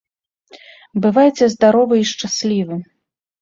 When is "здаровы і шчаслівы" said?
1.55-2.81